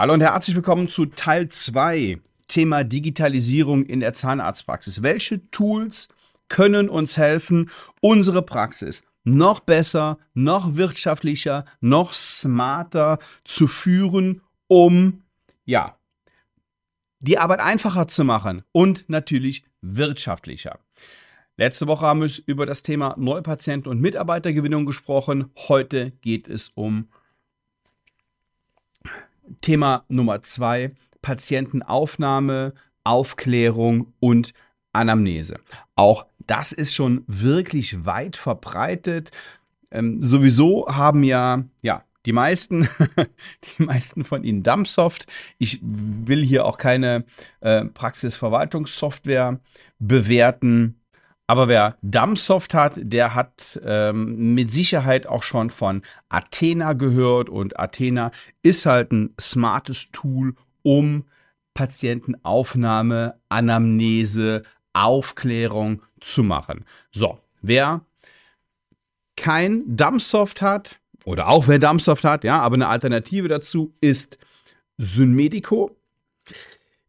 [0.00, 5.02] Hallo und herzlich willkommen zu Teil 2, Thema Digitalisierung in der Zahnarztpraxis.
[5.02, 6.06] Welche Tools
[6.46, 7.68] können uns helfen,
[8.00, 15.24] unsere Praxis noch besser, noch wirtschaftlicher, noch smarter zu führen, um
[15.64, 15.98] ja,
[17.18, 20.78] die Arbeit einfacher zu machen und natürlich wirtschaftlicher.
[21.56, 25.50] Letzte Woche haben wir über das Thema Neupatienten- und Mitarbeitergewinnung gesprochen.
[25.56, 27.08] Heute geht es um
[29.60, 34.52] Thema Nummer zwei, Patientenaufnahme, Aufklärung und
[34.92, 35.60] Anamnese.
[35.96, 39.30] Auch das ist schon wirklich weit verbreitet.
[39.90, 42.88] Ähm, sowieso haben ja, ja, die meisten,
[43.78, 45.26] die meisten von Ihnen Dumpsoft.
[45.58, 47.24] Ich will hier auch keine
[47.60, 49.60] äh, Praxisverwaltungssoftware
[49.98, 50.97] bewerten.
[51.50, 57.80] Aber wer Dumbsoft hat, der hat ähm, mit Sicherheit auch schon von Athena gehört und
[57.80, 61.24] Athena ist halt ein smartes Tool, um
[61.72, 66.84] Patientenaufnahme, Anamnese, Aufklärung zu machen.
[67.12, 68.04] So, wer
[69.34, 74.36] kein Dumbsoft hat oder auch wer Dumbsoft hat, ja, aber eine Alternative dazu ist
[74.98, 75.96] Synmedico.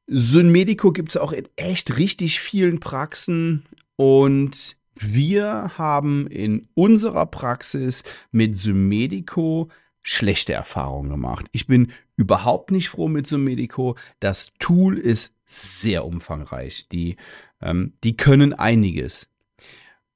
[0.08, 3.66] Synmedico gibt es auch in echt richtig vielen Praxen
[4.00, 9.68] und wir haben in unserer Praxis mit Symedico
[10.02, 11.48] schlechte Erfahrungen gemacht.
[11.52, 13.98] Ich bin überhaupt nicht froh mit Symedico.
[14.22, 16.88] Das Tool ist sehr umfangreich.
[16.88, 17.18] Die,
[17.62, 19.30] ähm, die können einiges.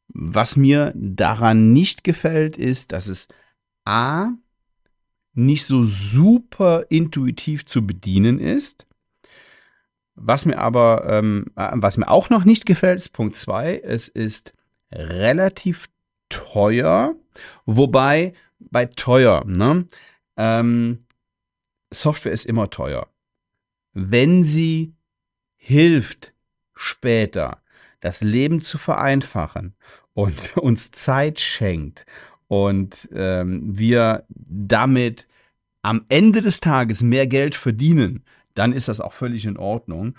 [0.07, 3.27] Was mir daran nicht gefällt, ist, dass es
[3.83, 4.29] A
[5.33, 8.87] nicht so super intuitiv zu bedienen ist
[10.15, 13.79] was mir aber, ähm, äh, was mir auch noch nicht gefällt, ist Punkt 2.
[13.83, 14.53] Es ist
[14.91, 15.89] relativ
[16.29, 17.15] teuer,
[17.65, 19.85] wobei bei teuer, ne?
[20.37, 21.05] Ähm,
[21.91, 23.07] Software ist immer teuer.
[23.93, 24.95] Wenn sie
[25.55, 26.33] hilft,
[26.75, 27.61] später
[27.99, 29.75] das Leben zu vereinfachen
[30.13, 32.05] und uns Zeit schenkt
[32.47, 35.27] und ähm, wir damit
[35.81, 38.23] am Ende des Tages mehr Geld verdienen,
[38.53, 40.15] dann ist das auch völlig in Ordnung,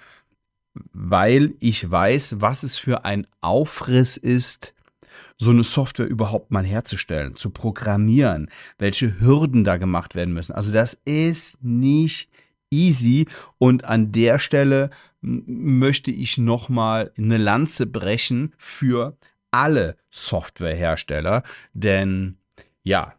[0.93, 4.75] weil ich weiß, was es für ein Aufriss ist,
[5.37, 10.53] so eine Software überhaupt mal herzustellen, zu programmieren, welche Hürden da gemacht werden müssen.
[10.53, 12.31] Also das ist nicht
[12.71, 13.27] easy
[13.59, 14.91] und an der Stelle
[15.21, 19.17] möchte ich nochmal eine Lanze brechen für
[19.51, 22.39] alle Softwarehersteller, denn
[22.83, 23.15] ja,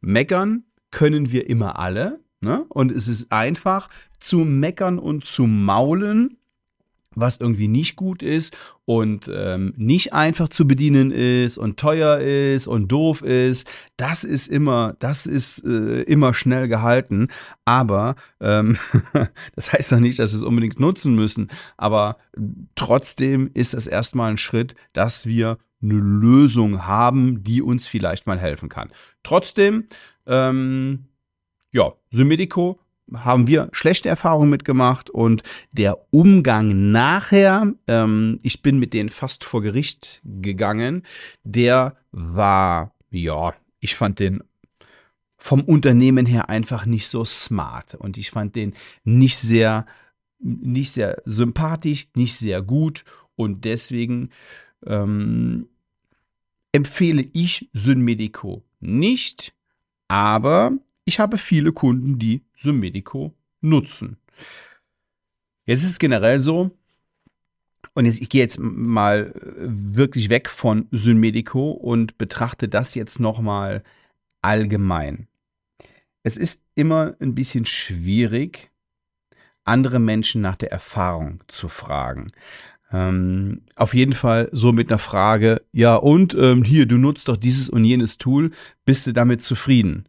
[0.00, 2.64] meckern können wir immer alle, Ne?
[2.68, 6.38] Und es ist einfach zu meckern und zu maulen,
[7.14, 12.66] was irgendwie nicht gut ist und ähm, nicht einfach zu bedienen ist und teuer ist
[12.66, 17.28] und doof ist, das ist immer, das ist äh, immer schnell gehalten.
[17.64, 18.76] Aber ähm,
[19.54, 21.48] das heißt doch nicht, dass wir es unbedingt nutzen müssen.
[21.76, 22.16] Aber
[22.74, 28.38] trotzdem ist das erstmal ein Schritt, dass wir eine Lösung haben, die uns vielleicht mal
[28.38, 28.90] helfen kann.
[29.24, 29.86] Trotzdem
[30.26, 31.06] ähm,
[31.72, 32.78] ja, Symedico
[33.12, 35.42] haben wir schlechte Erfahrungen mitgemacht und
[35.72, 41.02] der Umgang nachher, ähm, ich bin mit denen fast vor Gericht gegangen,
[41.42, 44.42] der war, ja, ich fand den
[45.36, 49.86] vom Unternehmen her einfach nicht so smart und ich fand den nicht sehr,
[50.38, 53.04] nicht sehr sympathisch, nicht sehr gut
[53.36, 54.30] und deswegen
[54.86, 55.66] ähm,
[56.72, 59.54] empfehle ich Synmedico nicht,
[60.08, 60.72] aber
[61.10, 64.16] ich habe viele Kunden, die Symedico nutzen.
[65.66, 66.70] Jetzt ist es generell so,
[67.94, 69.66] und jetzt, ich gehe jetzt mal äh,
[69.96, 73.82] wirklich weg von Synmedico und betrachte das jetzt nochmal
[74.40, 75.26] allgemein.
[76.22, 78.70] Es ist immer ein bisschen schwierig,
[79.64, 82.30] andere Menschen nach der Erfahrung zu fragen.
[82.92, 87.36] Ähm, auf jeden Fall so mit einer Frage, ja und ähm, hier, du nutzt doch
[87.36, 88.52] dieses und jenes Tool,
[88.84, 90.04] bist du damit zufrieden?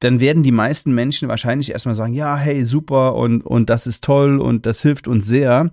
[0.00, 4.04] Dann werden die meisten Menschen wahrscheinlich erstmal sagen, ja, hey, super und, und das ist
[4.04, 5.70] toll und das hilft uns sehr,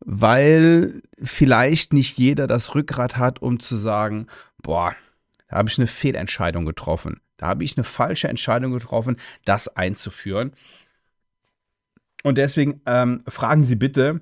[0.00, 4.28] weil vielleicht nicht jeder das Rückgrat hat, um zu sagen,
[4.62, 4.94] boah,
[5.48, 7.20] da habe ich eine Fehlentscheidung getroffen.
[7.36, 10.52] Da habe ich eine falsche Entscheidung getroffen, das einzuführen.
[12.22, 14.20] Und deswegen ähm, fragen Sie bitte,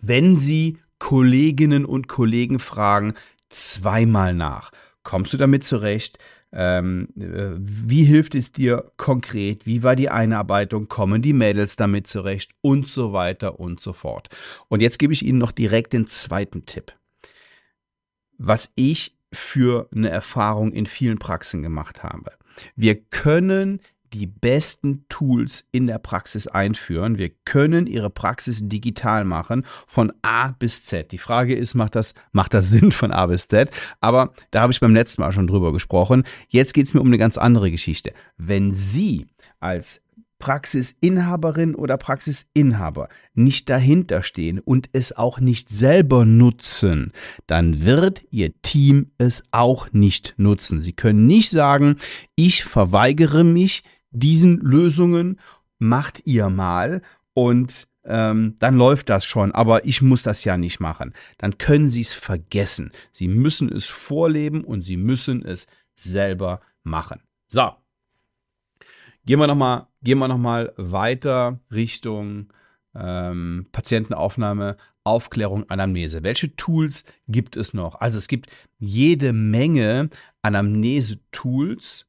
[0.00, 3.14] wenn Sie Kolleginnen und Kollegen fragen,
[3.50, 4.70] zweimal nach.
[5.02, 6.18] Kommst du damit zurecht?
[6.52, 9.66] Ähm, äh, wie hilft es dir konkret?
[9.66, 10.88] Wie war die Einarbeitung?
[10.88, 12.52] Kommen die Mädels damit zurecht?
[12.60, 14.28] Und so weiter und so fort.
[14.68, 16.92] Und jetzt gebe ich Ihnen noch direkt den zweiten Tipp.
[18.38, 22.32] Was ich für eine Erfahrung in vielen Praxen gemacht habe.
[22.74, 23.80] Wir können
[24.12, 27.18] die besten Tools in der Praxis einführen.
[27.18, 31.12] Wir können Ihre Praxis digital machen von A bis Z.
[31.12, 33.70] Die Frage ist, macht das, macht das Sinn von A bis Z?
[34.00, 36.24] Aber da habe ich beim letzten Mal schon drüber gesprochen.
[36.48, 38.12] Jetzt geht es mir um eine ganz andere Geschichte.
[38.36, 39.26] Wenn Sie
[39.60, 40.02] als
[40.38, 47.12] Praxisinhaberin oder Praxisinhaber nicht dahinter stehen und es auch nicht selber nutzen,
[47.46, 50.80] dann wird Ihr Team es auch nicht nutzen.
[50.80, 51.96] Sie können nicht sagen,
[52.34, 53.82] ich verweigere mich
[54.18, 55.40] diesen Lösungen,
[55.78, 57.02] macht ihr mal
[57.34, 61.12] und ähm, dann läuft das schon, aber ich muss das ja nicht machen.
[61.38, 62.92] Dann können Sie es vergessen.
[63.10, 65.66] Sie müssen es vorleben und Sie müssen es
[65.96, 67.20] selber machen.
[67.48, 67.72] So,
[69.26, 72.52] Gehen wir nochmal noch weiter Richtung
[72.94, 76.22] ähm, Patientenaufnahme, Aufklärung, Anamnese.
[76.22, 77.96] Welche Tools gibt es noch?
[77.96, 80.10] Also es gibt jede Menge
[80.42, 82.06] Anamnese-Tools.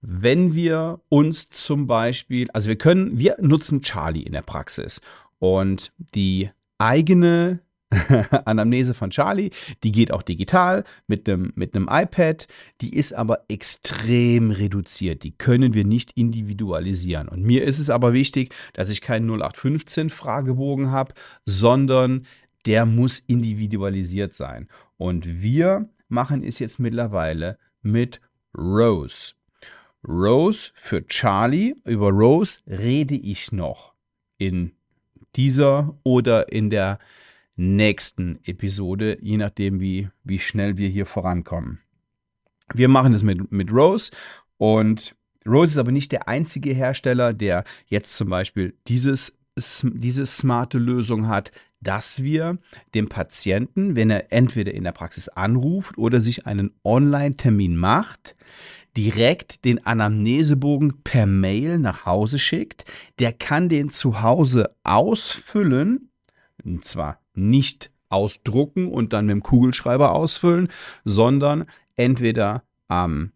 [0.00, 5.00] Wenn wir uns zum Beispiel, also wir können, wir nutzen Charlie in der Praxis
[5.38, 7.60] und die eigene
[8.44, 9.50] Anamnese von Charlie,
[9.82, 12.46] die geht auch digital mit einem mit iPad,
[12.80, 15.22] die ist aber extrem reduziert.
[15.22, 17.28] Die können wir nicht individualisieren.
[17.28, 21.14] Und mir ist es aber wichtig, dass ich keinen 0815 Fragebogen habe,
[21.46, 22.26] sondern
[22.66, 24.68] der muss individualisiert sein.
[24.98, 28.20] Und wir machen es jetzt mittlerweile mit
[28.56, 29.32] Rose.
[30.08, 31.76] Rose für Charlie.
[31.84, 33.92] Über Rose rede ich noch
[34.38, 34.72] in
[35.36, 36.98] dieser oder in der
[37.56, 41.80] nächsten Episode, je nachdem, wie, wie schnell wir hier vorankommen.
[42.72, 44.12] Wir machen es mit, mit Rose
[44.56, 45.14] und
[45.46, 51.28] Rose ist aber nicht der einzige Hersteller, der jetzt zum Beispiel dieses, diese smarte Lösung
[51.28, 52.58] hat, dass wir
[52.94, 58.36] dem Patienten, wenn er entweder in der Praxis anruft oder sich einen Online-Termin macht,
[58.98, 62.84] direkt den Anamnesebogen per Mail nach Hause schickt.
[63.20, 66.10] Der kann den zu Hause ausfüllen,
[66.64, 70.66] und zwar nicht ausdrucken und dann mit dem Kugelschreiber ausfüllen,
[71.04, 73.30] sondern entweder am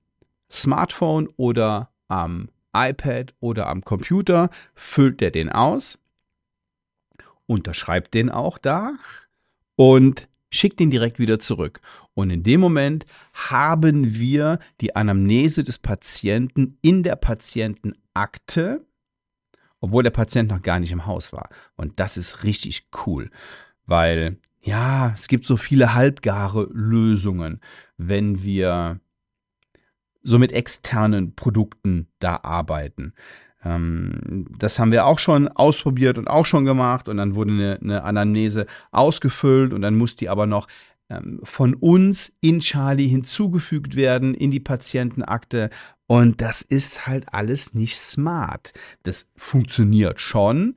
[0.51, 6.01] Smartphone oder am iPad oder am Computer füllt er den aus,
[7.47, 8.95] unterschreibt den auch da
[9.77, 11.81] und schickt ihn direkt wieder zurück.
[12.15, 18.87] Und in dem Moment haben wir die Anamnese des Patienten in der Patientenakte,
[19.81, 21.49] obwohl der Patient noch gar nicht im Haus war.
[21.77, 23.31] Und das ist richtig cool
[23.87, 27.61] weil ja, es gibt so viele halbgare Lösungen,
[27.97, 29.01] wenn wir
[30.23, 33.13] so mit externen Produkten da arbeiten.
[33.65, 37.79] Ähm, das haben wir auch schon ausprobiert und auch schon gemacht und dann wurde eine,
[37.81, 40.69] eine Anamnese ausgefüllt und dann muss die aber noch
[41.09, 45.71] ähm, von uns in Charlie hinzugefügt werden in die Patientenakte
[46.07, 48.73] und das ist halt alles nicht smart.
[49.03, 50.77] Das funktioniert schon,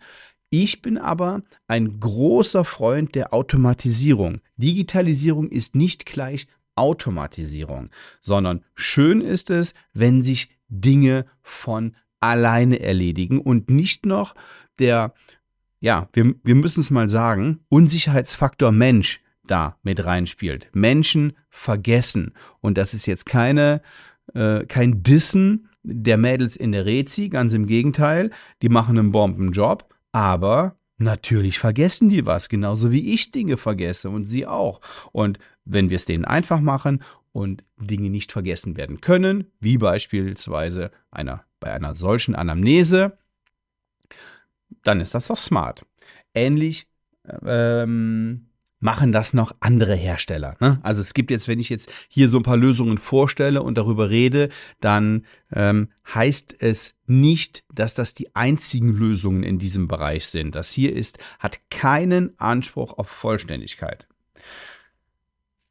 [0.49, 4.39] ich bin aber ein großer Freund der Automatisierung.
[4.55, 7.89] Digitalisierung ist nicht gleich Automatisierung,
[8.21, 11.95] sondern schön ist es, wenn sich Dinge von
[12.29, 14.35] alleine erledigen und nicht noch
[14.79, 15.13] der,
[15.79, 20.69] ja, wir, wir müssen es mal sagen, Unsicherheitsfaktor Mensch da mit reinspielt.
[20.73, 22.33] Menschen vergessen.
[22.61, 23.81] Und das ist jetzt keine,
[24.33, 28.31] äh, kein Dissen der Mädels in der Rezi, ganz im Gegenteil,
[28.63, 34.23] die machen einen Bombenjob aber natürlich vergessen die was, genauso wie ich Dinge vergesse und
[34.27, 34.79] sie auch.
[35.11, 37.03] Und wenn wir es denen einfach machen
[37.35, 43.17] und Dinge nicht vergessen werden können, wie beispielsweise einer, bei einer solchen Anamnese,
[44.85, 45.85] dann ist das doch smart.
[46.33, 46.87] Ähnlich
[47.45, 48.45] ähm,
[48.79, 50.55] machen das noch andere Hersteller.
[50.61, 50.79] Ne?
[50.81, 54.09] Also es gibt jetzt, wenn ich jetzt hier so ein paar Lösungen vorstelle und darüber
[54.09, 54.47] rede,
[54.79, 60.55] dann ähm, heißt es nicht, dass das die einzigen Lösungen in diesem Bereich sind.
[60.55, 64.07] Das hier ist, hat keinen Anspruch auf Vollständigkeit.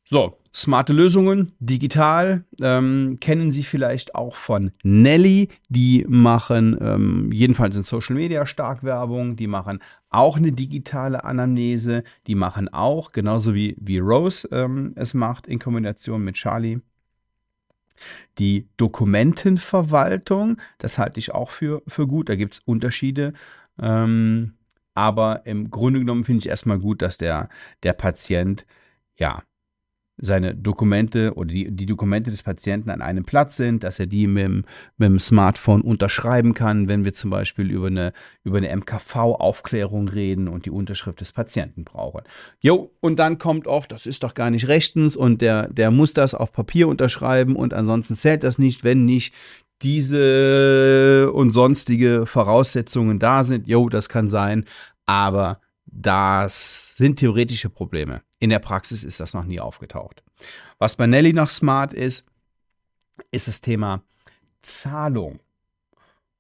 [0.06, 5.49] So, smarte Lösungen, digital, ähm, kennen Sie vielleicht auch von Nelly.
[5.70, 9.37] Die machen ähm, jedenfalls in Social Media stark Werbung.
[9.37, 9.78] Die machen
[10.11, 12.04] auch eine digitale Anamnese.
[12.26, 16.80] Die machen auch, genauso wie, wie Rose ähm, es macht, in Kombination mit Charlie.
[18.38, 22.28] Die Dokumentenverwaltung, das halte ich auch für, für gut.
[22.28, 23.32] Da gibt es Unterschiede.
[23.80, 24.52] Ähm,
[24.92, 27.49] aber im Grunde genommen finde ich erstmal gut, dass der,
[27.82, 28.66] der Patient
[29.16, 29.42] ja
[30.16, 34.26] seine Dokumente oder die, die Dokumente des Patienten an einem Platz sind, dass er die
[34.26, 34.64] mit, dem,
[34.97, 38.12] mit dem Smartphone unterschreiben kann, wenn wir zum Beispiel über eine,
[38.44, 42.23] über eine MKV-Aufklärung reden und die Unterschrift des Patienten brauchen.
[42.61, 46.12] Jo, und dann kommt oft, das ist doch gar nicht rechtens und der, der muss
[46.12, 49.35] das auf Papier unterschreiben und ansonsten zählt das nicht, wenn nicht
[49.83, 53.66] diese und sonstige Voraussetzungen da sind.
[53.66, 54.64] Jo, das kann sein,
[55.06, 58.23] aber das sind theoretische Probleme.
[58.44, 60.22] In der Praxis ist das noch nie aufgetaucht.
[60.78, 62.26] Was bei Nelly noch smart ist,
[63.30, 64.02] ist das Thema
[64.60, 65.40] Zahlung.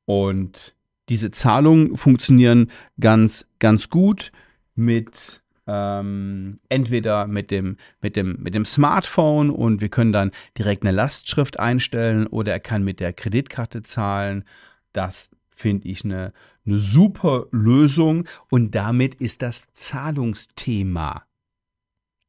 [0.04, 0.76] Und
[1.08, 2.70] diese Zahlungen funktionieren
[3.00, 4.32] ganz, ganz gut
[4.74, 10.82] mit ähm, entweder mit dem, mit, dem, mit dem Smartphone und wir können dann direkt
[10.82, 14.44] eine Lastschrift einstellen oder er kann mit der Kreditkarte zahlen.
[14.92, 16.34] Das finde ich eine,
[16.66, 21.24] eine super Lösung und damit ist das Zahlungsthema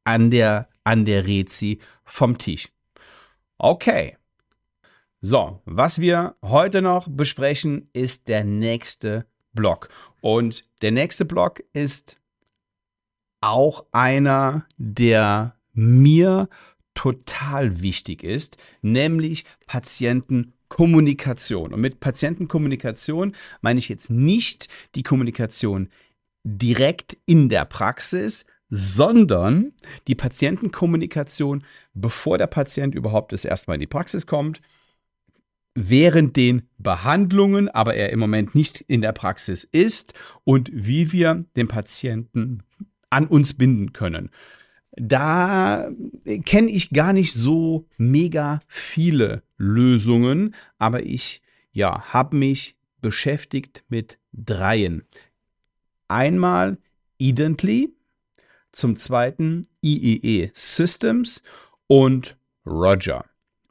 [0.06, 2.68] an der, an der Rezi vom Tisch.
[3.58, 4.16] Okay.
[5.20, 9.88] So, was wir heute noch besprechen, ist der nächste Block.
[10.20, 12.20] Und der nächste Block ist
[13.40, 16.48] auch einer, der mir
[16.94, 21.74] total wichtig ist, nämlich Patientenkommunikation.
[21.74, 25.88] Und mit Patientenkommunikation meine ich jetzt nicht die Kommunikation
[26.44, 29.72] direkt in der Praxis, sondern
[30.08, 34.60] die Patientenkommunikation, bevor der Patient überhaupt das erste Mal in die Praxis kommt,
[35.74, 41.44] während den Behandlungen, aber er im Moment nicht in der Praxis ist und wie wir
[41.54, 42.62] den Patienten
[43.10, 44.30] an uns binden können.
[44.92, 45.90] Da
[46.46, 51.42] kenne ich gar nicht so mega viele Lösungen, aber ich
[51.72, 55.04] ja, habe mich beschäftigt mit dreien.
[56.08, 56.78] Einmal
[57.18, 57.95] Idently,
[58.76, 61.42] zum zweiten IEE Systems
[61.86, 63.24] und Roger.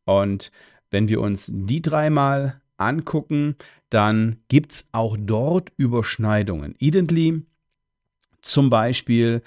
[0.05, 0.51] Und
[0.89, 3.55] wenn wir uns die dreimal angucken,
[3.89, 6.73] dann gibt es auch dort Überschneidungen.
[6.79, 7.43] Idently
[8.41, 9.43] zum Beispiel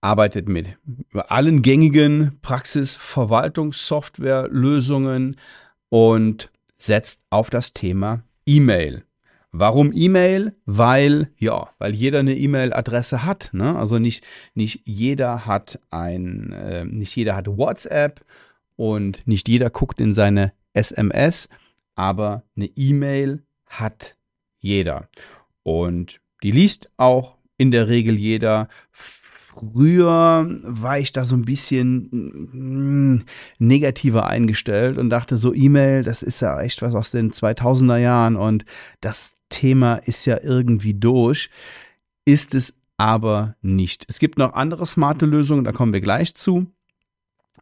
[0.00, 0.78] arbeitet mit
[1.12, 5.36] allen gängigen Praxisverwaltungssoftwarelösungen
[5.88, 9.04] und setzt auf das Thema E-Mail.
[9.56, 10.56] Warum E-Mail?
[10.66, 13.50] Weil, ja, weil jeder eine E-Mail-Adresse hat.
[13.52, 13.76] Ne?
[13.76, 18.24] Also nicht, nicht jeder hat ein, äh, nicht jeder hat WhatsApp
[18.74, 21.48] und nicht jeder guckt in seine SMS,
[21.94, 24.16] aber eine E-Mail hat
[24.58, 25.08] jeder.
[25.62, 28.66] Und die liest auch in der Regel jeder.
[28.90, 32.08] Früher war ich da so ein bisschen
[33.12, 33.24] mm,
[33.60, 38.34] negativer eingestellt und dachte so, E-Mail, das ist ja echt was aus den 2000er Jahren
[38.34, 38.64] und
[39.00, 41.48] das Thema ist ja irgendwie durch.
[42.24, 44.04] Ist es aber nicht.
[44.08, 46.66] Es gibt noch andere smarte Lösungen, da kommen wir gleich zu.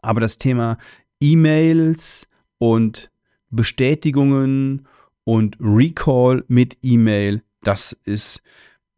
[0.01, 0.79] Aber das Thema
[1.21, 3.11] E-Mails und
[3.51, 4.89] Bestätigungen
[5.25, 8.43] und Recall mit E-Mail, das ist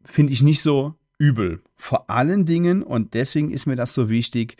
[0.05, 1.61] finde ich nicht so übel.
[1.75, 4.57] Vor allen Dingen, und deswegen ist mir das so wichtig,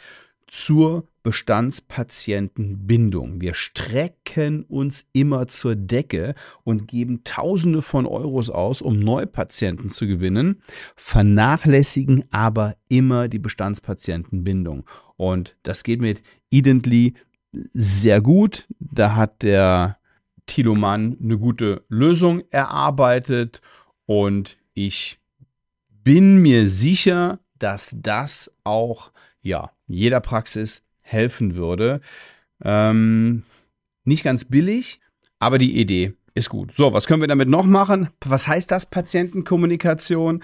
[0.48, 3.42] zur Bestandspatientenbindung.
[3.42, 10.06] Wir strecken uns immer zur Decke und geben Tausende von Euros aus, um Neupatienten zu
[10.06, 10.62] gewinnen,
[10.96, 14.86] vernachlässigen aber immer die Bestandspatientenbindung.
[15.18, 17.16] Und das geht mit Idently
[17.72, 18.68] sehr gut.
[18.80, 19.98] Da hat der
[20.46, 23.62] Thilo Mann eine gute Lösung erarbeitet
[24.06, 25.18] und ich
[25.90, 32.02] bin mir sicher, dass das auch ja, jeder Praxis helfen würde.
[32.64, 33.44] Ähm,
[34.04, 35.00] nicht ganz billig,
[35.40, 36.74] aber die Idee ist gut.
[36.76, 38.10] So, was können wir damit noch machen?
[38.26, 40.44] Was heißt das Patientenkommunikation?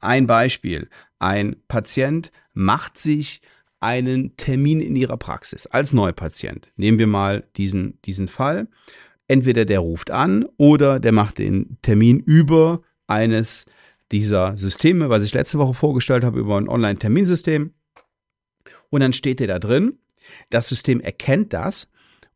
[0.00, 0.88] Ein Beispiel.
[1.18, 3.40] Ein Patient macht sich
[3.78, 6.68] einen Termin in ihrer Praxis als Neupatient.
[6.76, 8.68] Nehmen wir mal diesen, diesen Fall.
[9.28, 13.66] Entweder der ruft an oder der macht den Termin über eines
[14.10, 17.72] dieser Systeme, was ich letzte Woche vorgestellt habe über ein Online-Terminsystem.
[18.90, 19.98] Und dann steht der da drin.
[20.50, 21.90] Das System erkennt das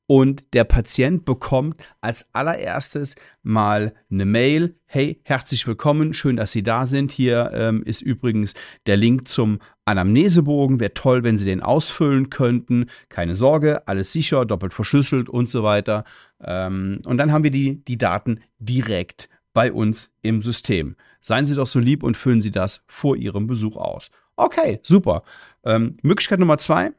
[0.06, 4.76] und der Patient bekommt als allererstes mal eine Mail.
[4.86, 7.10] Hey, herzlich willkommen, schön, dass Sie da sind.
[7.10, 8.54] Hier ähm, ist übrigens
[8.86, 10.78] der Link zum Anamnesebogen.
[10.78, 12.86] Wäre toll, wenn Sie den ausfüllen könnten.
[13.08, 16.04] Keine Sorge, alles sicher, doppelt verschlüsselt und so weiter.
[16.42, 20.96] Ähm, und dann haben wir die, die Daten direkt bei uns im System.
[21.20, 24.10] Seien Sie doch so lieb und füllen Sie das vor Ihrem Besuch aus.
[24.36, 25.22] Okay, super.
[25.64, 26.92] Ähm, Möglichkeit Nummer zwei.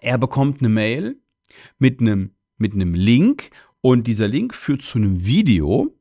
[0.00, 1.16] Er bekommt eine Mail
[1.78, 5.94] mit einem, mit einem Link und dieser Link führt zu einem Video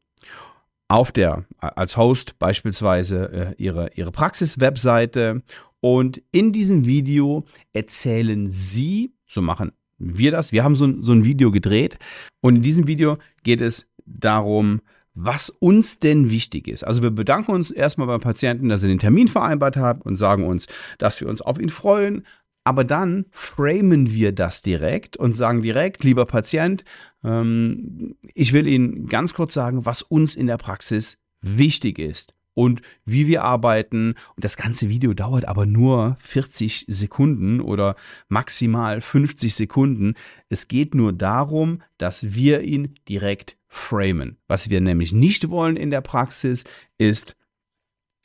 [0.87, 5.41] auf der, als Host beispielsweise äh, ihre, ihre Praxis-Webseite
[5.79, 11.23] und in diesem Video erzählen Sie, so machen wir das, wir haben so, so ein
[11.23, 11.97] Video gedreht
[12.41, 14.81] und in diesem Video geht es darum,
[15.15, 16.83] was uns denn wichtig ist.
[16.83, 20.45] Also wir bedanken uns erstmal beim Patienten, dass er den Termin vereinbart hat und sagen
[20.45, 20.67] uns,
[20.97, 22.25] dass wir uns auf ihn freuen.
[22.67, 26.83] aber dann framen wir das direkt und sagen direkt, lieber Patient,
[27.23, 32.81] ähm, ich will Ihnen ganz kurz sagen, was uns in der Praxis wichtig ist und
[33.05, 34.15] wie wir arbeiten.
[34.35, 37.95] Und das ganze Video dauert aber nur 40 Sekunden oder
[38.29, 40.15] maximal 50 Sekunden.
[40.49, 44.37] Es geht nur darum, dass wir ihn direkt framen.
[44.47, 46.63] Was wir nämlich nicht wollen in der Praxis
[46.97, 47.35] ist,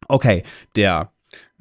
[0.08, 0.42] okay,
[0.76, 1.12] der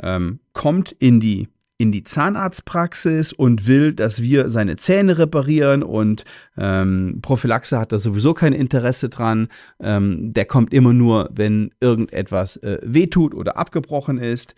[0.02, 1.50] ähm, kommt in die
[1.82, 6.26] in die Zahnarztpraxis und will, dass wir seine Zähne reparieren und
[6.58, 9.48] ähm, Prophylaxe hat da sowieso kein Interesse dran.
[9.80, 14.56] Ähm, der kommt immer nur, wenn irgendetwas äh, wehtut oder abgebrochen ist.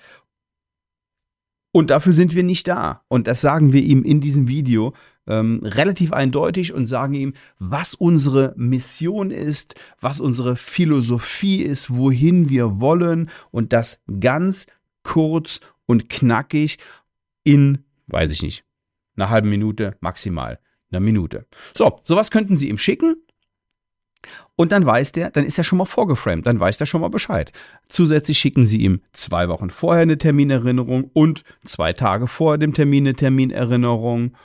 [1.72, 3.04] Und dafür sind wir nicht da.
[3.08, 4.94] Und das sagen wir ihm in diesem Video
[5.28, 12.50] ähm, relativ eindeutig und sagen ihm, was unsere Mission ist, was unsere Philosophie ist, wohin
[12.50, 14.68] wir wollen und das ganz
[15.04, 16.78] kurz und knackig
[17.44, 18.63] in, weiß ich nicht,
[19.16, 20.60] einer halben Minute, maximal
[20.92, 21.48] einer Minute.
[21.75, 23.16] So, sowas könnten Sie ihm schicken.
[24.56, 27.10] Und dann weiß der, dann ist er schon mal vorgeframed, dann weiß der schon mal
[27.10, 27.51] Bescheid.
[27.90, 33.08] Zusätzlich schicken Sie ihm zwei Wochen vorher eine Terminerrinnerung und zwei Tage vor dem Termin
[33.08, 34.36] eine Terminerrinnerung,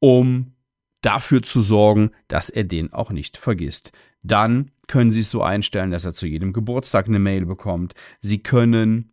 [0.00, 0.52] um
[1.00, 3.92] dafür zu sorgen, dass er den auch nicht vergisst.
[4.22, 7.94] Dann können Sie es so einstellen, dass er zu jedem Geburtstag eine Mail bekommt.
[8.20, 9.12] Sie können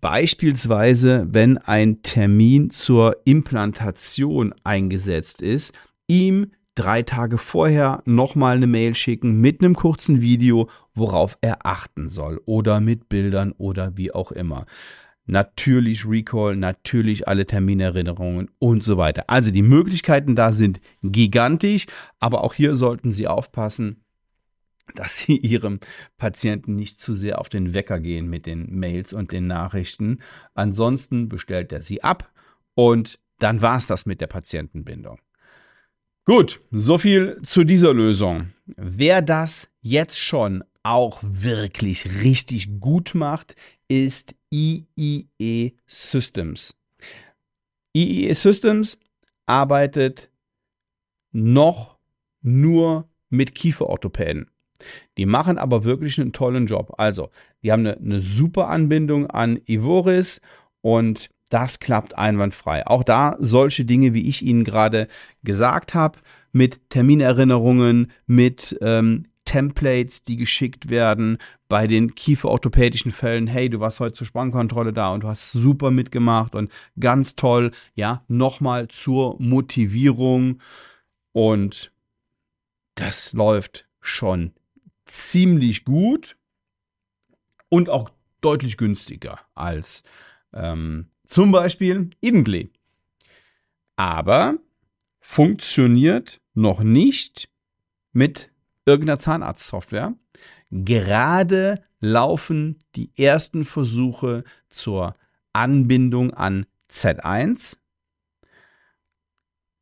[0.00, 5.72] Beispielsweise, wenn ein Termin zur Implantation eingesetzt ist,
[6.06, 12.08] ihm drei Tage vorher nochmal eine Mail schicken mit einem kurzen Video, worauf er achten
[12.08, 14.66] soll oder mit Bildern oder wie auch immer.
[15.30, 19.24] Natürlich Recall, natürlich alle Terminerinnerungen und so weiter.
[19.28, 21.86] Also die Möglichkeiten da sind gigantisch,
[22.18, 24.02] aber auch hier sollten Sie aufpassen,
[24.94, 25.80] dass sie ihrem
[26.16, 30.20] Patienten nicht zu sehr auf den Wecker gehen mit den Mails und den Nachrichten.
[30.54, 32.32] Ansonsten bestellt er sie ab
[32.74, 35.20] und dann war es das mit der Patientenbindung.
[36.24, 38.54] Gut, so viel zu dieser Lösung.
[38.76, 43.56] Wer das jetzt schon auch wirklich richtig gut macht,
[43.88, 46.74] ist IEE Systems.
[47.96, 48.98] IEE Systems
[49.46, 50.30] arbeitet
[51.32, 51.98] noch
[52.42, 54.50] nur mit Kieferorthopäden.
[55.16, 56.94] Die machen aber wirklich einen tollen Job.
[56.98, 57.30] Also,
[57.62, 60.40] die haben eine, eine super Anbindung an Ivoris
[60.80, 62.86] und das klappt einwandfrei.
[62.86, 65.08] Auch da solche Dinge, wie ich Ihnen gerade
[65.42, 66.18] gesagt habe,
[66.52, 71.38] mit Terminerinnerungen, mit ähm, Templates, die geschickt werden
[71.70, 73.46] bei den kieferorthopädischen Fällen.
[73.46, 77.70] Hey, du warst heute zur Spannkontrolle da und du hast super mitgemacht und ganz toll.
[77.94, 80.60] Ja, nochmal zur Motivierung
[81.32, 81.90] und
[82.94, 84.52] das läuft schon
[85.06, 86.36] ziemlich gut
[87.70, 88.10] und auch
[88.42, 90.02] deutlich günstiger als
[90.52, 92.68] ähm, zum Beispiel Edenklee.
[93.96, 94.58] Aber
[95.20, 97.48] funktioniert noch nicht
[98.12, 98.50] mit
[98.88, 100.14] irgendeiner Zahnarztsoftware.
[100.70, 105.14] Gerade laufen die ersten Versuche zur
[105.52, 107.76] Anbindung an Z1.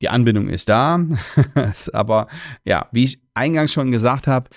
[0.03, 1.01] Die Anbindung ist da,
[1.93, 2.27] aber
[2.65, 4.51] ja, wie ich eingangs schon gesagt habe,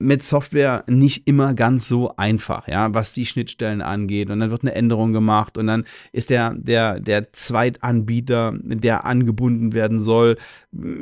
[0.00, 4.30] mit Software nicht immer ganz so einfach, ja, was die Schnittstellen angeht.
[4.30, 9.74] Und dann wird eine Änderung gemacht und dann ist der, der, der Zweitanbieter, der angebunden
[9.74, 10.38] werden soll,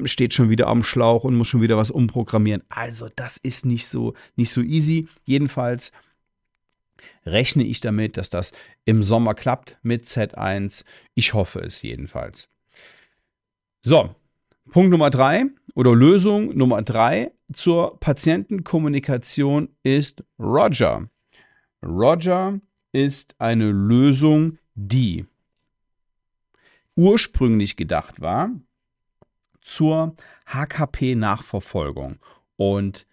[0.05, 2.63] steht schon wieder am Schlauch und muss schon wieder was umprogrammieren.
[2.69, 5.07] Also, das ist nicht so, nicht so easy.
[5.25, 5.93] Jedenfalls
[7.25, 8.53] rechne ich damit, dass das
[8.85, 10.85] im Sommer klappt mit Z1.
[11.15, 12.49] Ich hoffe es jedenfalls.
[13.83, 14.15] So,
[14.73, 21.09] Punkt Nummer drei oder Lösung Nummer drei zur Patientenkommunikation ist Roger.
[21.83, 22.61] Roger
[22.93, 25.27] ist eine Lösung, die
[26.97, 28.51] ursprünglich gedacht war
[29.61, 32.19] zur HKP-Nachverfolgung.
[32.57, 33.07] Und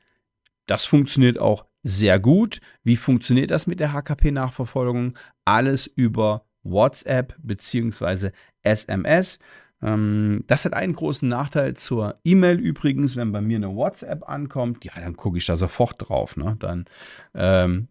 [0.66, 2.62] das funktioniert auch sehr gut.
[2.84, 5.18] Wie funktioniert das mit der HKP-Nachverfolgung?
[5.46, 8.32] Alles über WhatsApp bzw.
[8.64, 9.40] SMS.
[9.82, 14.84] Ähm, das hat einen großen Nachteil zur E-Mail übrigens, wenn bei mir eine WhatsApp ankommt,
[14.86, 16.38] ja, dann gucke ich da sofort drauf.
[16.38, 16.56] Ne?
[16.60, 16.86] Dann,
[17.34, 17.88] ähm,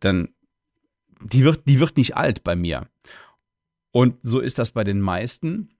[0.00, 0.28] dann
[1.20, 2.88] die, wird, die wird nicht alt bei mir.
[3.92, 5.70] Und so ist das bei den meisten.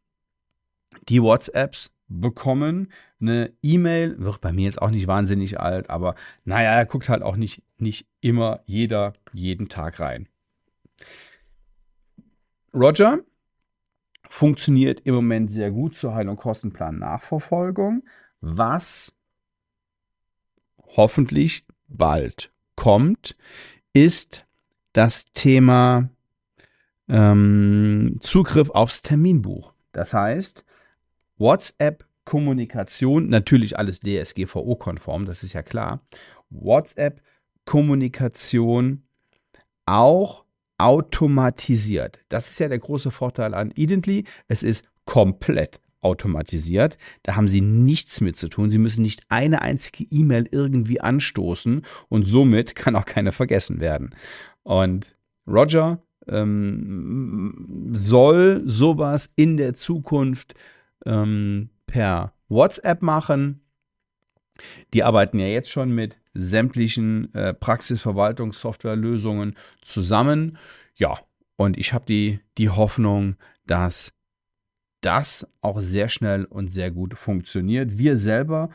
[1.08, 6.14] Die WhatsApps bekommen eine E-Mail, wird bei mir jetzt auch nicht wahnsinnig alt, aber
[6.44, 10.28] naja, er guckt halt auch nicht, nicht immer jeder jeden Tag rein.
[12.72, 13.20] Roger
[14.28, 18.04] funktioniert im Moment sehr gut zur Heil- und Kostenplan Nachverfolgung,
[18.40, 19.14] was
[20.96, 23.36] hoffentlich bald kommt,
[23.92, 24.46] ist
[24.92, 26.08] das Thema
[27.08, 29.72] ähm, Zugriff aufs Terminbuch.
[29.92, 30.64] Das heißt,
[31.38, 36.00] WhatsApp-Kommunikation, natürlich alles DSGVO-konform, das ist ja klar.
[36.50, 39.02] WhatsApp-Kommunikation
[39.84, 40.45] auch
[40.78, 42.20] automatisiert.
[42.28, 44.24] Das ist ja der große Vorteil an Idently.
[44.48, 46.98] Es ist komplett automatisiert.
[47.22, 48.70] Da haben Sie nichts mit zu tun.
[48.70, 54.14] Sie müssen nicht eine einzige E-Mail irgendwie anstoßen und somit kann auch keine vergessen werden.
[54.62, 60.54] Und Roger ähm, soll sowas in der Zukunft
[61.04, 63.65] ähm, per WhatsApp machen.
[64.94, 70.58] Die arbeiten ja jetzt schon mit sämtlichen äh, Praxisverwaltungssoftwarelösungen zusammen.
[70.94, 71.18] Ja,
[71.56, 74.12] und ich habe die, die Hoffnung, dass
[75.00, 77.98] das auch sehr schnell und sehr gut funktioniert.
[77.98, 78.70] Wir selber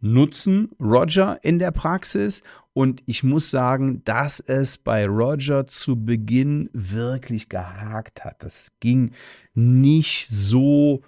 [0.00, 2.42] nutzen Roger in der Praxis
[2.74, 8.42] und ich muss sagen, dass es bei Roger zu Beginn wirklich gehakt hat.
[8.42, 9.12] Das ging
[9.54, 11.02] nicht so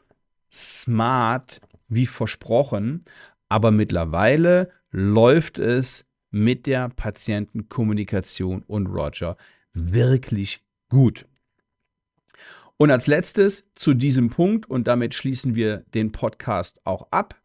[0.53, 3.05] smart wie versprochen,
[3.55, 9.37] aber mittlerweile läuft es mit der Patientenkommunikation und Roger
[9.73, 11.25] wirklich gut.
[12.79, 17.41] Und als letztes zu diesem Punkt, und damit schließen wir den Podcast auch ab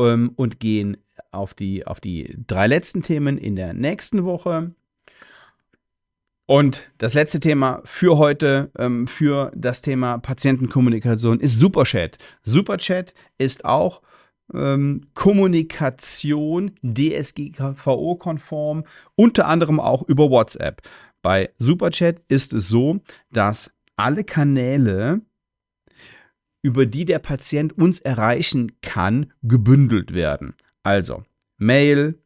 [0.00, 0.96] ähm, und gehen
[1.30, 4.74] auf die, auf die drei letzten Themen in der nächsten Woche.
[6.46, 12.18] Und das letzte Thema für heute, ähm, für das Thema Patientenkommunikation, ist Superchat.
[12.42, 14.02] Superchat ist auch
[14.52, 20.82] ähm, Kommunikation DSGVO-konform, unter anderem auch über WhatsApp.
[21.22, 23.00] Bei Superchat ist es so,
[23.32, 25.22] dass alle Kanäle,
[26.62, 30.54] über die der Patient uns erreichen kann, gebündelt werden.
[30.82, 31.22] Also
[31.56, 32.18] Mail,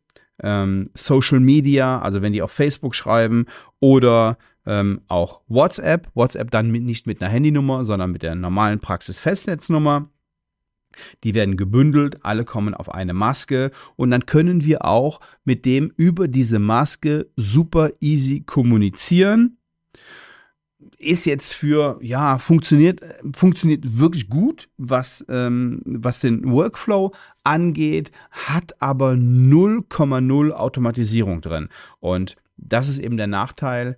[0.42, 3.46] ähm, Social Media, also wenn die auf Facebook schreiben
[3.80, 6.08] oder ähm, auch WhatsApp.
[6.14, 10.08] WhatsApp dann mit, nicht mit einer Handynummer, sondern mit der normalen Praxis-Festnetznummer.
[11.24, 15.92] Die werden gebündelt, alle kommen auf eine Maske und dann können wir auch mit dem
[15.96, 19.58] über diese Maske super easy kommunizieren.
[20.98, 23.00] Ist jetzt für, ja, funktioniert,
[23.34, 27.12] funktioniert wirklich gut, was, ähm, was den Workflow
[27.44, 31.68] angeht, hat aber 0,0 Automatisierung drin.
[32.00, 33.96] Und das ist eben der Nachteil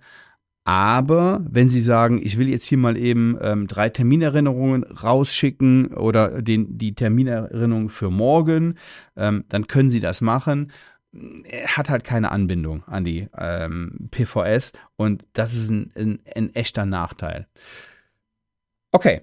[0.63, 6.41] aber wenn Sie sagen, ich will jetzt hier mal eben ähm, drei Terminerinnerungen rausschicken oder
[6.41, 8.77] den, die Terminerinnerung für morgen,
[9.15, 10.71] ähm, dann können Sie das machen.
[11.43, 16.53] Er hat halt keine Anbindung an die ähm, PVS und das ist ein, ein, ein
[16.53, 17.47] echter Nachteil.
[18.91, 19.21] Okay.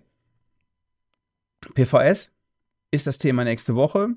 [1.74, 2.32] PVS
[2.90, 4.10] ist das Thema nächste Woche.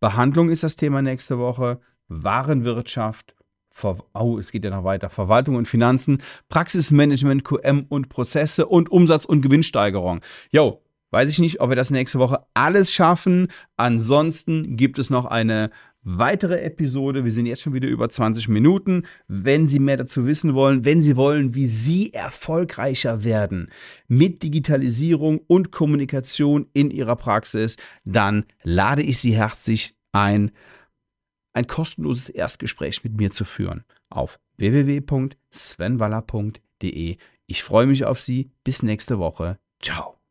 [0.00, 1.80] Behandlung ist das Thema nächste Woche.
[2.08, 3.34] Warenwirtschaft
[3.72, 5.10] Ver oh, es geht ja noch weiter.
[5.10, 10.20] Verwaltung und Finanzen, Praxismanagement, QM und Prozesse und Umsatz- und Gewinnsteigerung.
[10.50, 13.48] Jo, weiß ich nicht, ob wir das nächste Woche alles schaffen.
[13.76, 15.70] Ansonsten gibt es noch eine
[16.02, 17.24] weitere Episode.
[17.24, 19.04] Wir sind jetzt schon wieder über 20 Minuten.
[19.28, 23.70] Wenn Sie mehr dazu wissen wollen, wenn Sie wollen, wie Sie erfolgreicher werden
[24.08, 30.50] mit Digitalisierung und Kommunikation in Ihrer Praxis, dann lade ich Sie herzlich ein
[31.52, 37.16] ein kostenloses Erstgespräch mit mir zu führen auf www.svenwaller.de.
[37.46, 38.50] Ich freue mich auf Sie.
[38.64, 39.58] Bis nächste Woche.
[39.80, 40.21] Ciao.